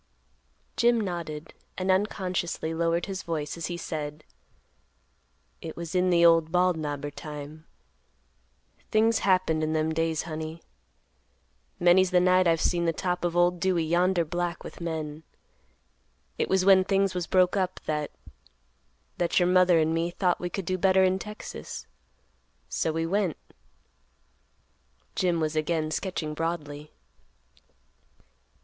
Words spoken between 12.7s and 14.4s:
the top of old Dewey yonder